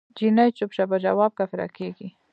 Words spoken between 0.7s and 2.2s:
شه په جواب کافره کیږی